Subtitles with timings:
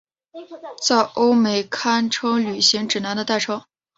[0.83, 3.61] 在欧美堪称旅行指南的代称。